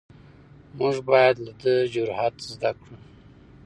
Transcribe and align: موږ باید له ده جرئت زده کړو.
موږ 0.77 0.95
باید 1.09 1.35
له 1.45 1.51
ده 1.61 1.73
جرئت 1.93 2.35
زده 2.51 2.71
کړو. 2.79 2.95